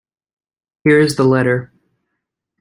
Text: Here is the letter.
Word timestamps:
Here 0.83 0.97
is 0.99 1.15
the 1.15 1.25
letter. 1.25 1.71